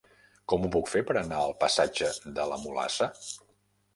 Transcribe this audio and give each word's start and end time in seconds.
Com 0.53 0.63
ho 0.63 0.69
puc 0.75 0.87
fer 0.93 1.01
per 1.09 1.15
anar 1.19 1.41
al 1.41 1.53
passatge 1.65 2.09
de 2.39 2.47
la 2.53 2.57
Mulassa? 2.65 3.11